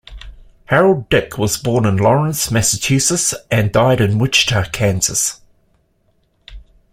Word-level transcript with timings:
Harold 0.65 1.09
Dick 1.09 1.37
was 1.37 1.57
born 1.59 1.85
in 1.85 1.95
Lawrence, 1.95 2.49
Massachusetts 2.49 3.35
and 3.51 3.71
died 3.71 4.01
in 4.01 4.17
Wichita, 4.17 4.67
Kansas. 4.71 5.41